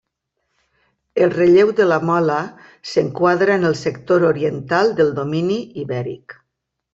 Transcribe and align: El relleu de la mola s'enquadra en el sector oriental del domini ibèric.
El 1.25 1.33
relleu 1.33 1.69
de 1.79 1.85
la 1.89 1.99
mola 2.11 2.37
s'enquadra 2.93 3.59
en 3.59 3.69
el 3.69 3.77
sector 3.83 4.27
oriental 4.31 4.91
del 5.03 5.13
domini 5.21 5.61
ibèric. 5.85 6.37